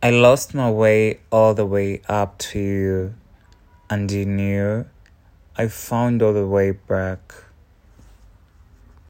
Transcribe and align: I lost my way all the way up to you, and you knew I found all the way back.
I 0.00 0.10
lost 0.10 0.54
my 0.54 0.70
way 0.70 1.18
all 1.32 1.54
the 1.54 1.66
way 1.66 2.02
up 2.08 2.38
to 2.38 2.60
you, 2.60 3.14
and 3.90 4.08
you 4.08 4.26
knew 4.26 4.86
I 5.56 5.66
found 5.66 6.22
all 6.22 6.32
the 6.32 6.46
way 6.46 6.70
back. 6.70 7.34